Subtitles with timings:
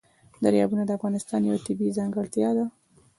[0.43, 2.65] دریابونه د افغانستان یوه طبیعي ځانګړتیا ده.